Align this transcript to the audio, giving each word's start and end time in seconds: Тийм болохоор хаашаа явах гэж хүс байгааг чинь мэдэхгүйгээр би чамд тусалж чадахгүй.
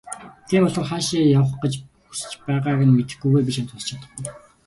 Тийм 0.47 0.61
болохоор 0.65 0.87
хаашаа 0.89 1.25
явах 1.37 1.53
гэж 1.63 1.73
хүс 2.07 2.19
байгааг 2.45 2.79
чинь 2.81 2.95
мэдэхгүйгээр 2.97 3.45
би 3.47 3.53
чамд 3.55 3.67
тусалж 3.69 3.87
чадахгүй. 3.89 4.23